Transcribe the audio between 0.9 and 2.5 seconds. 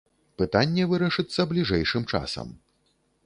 вырашыцца бліжэйшым часам.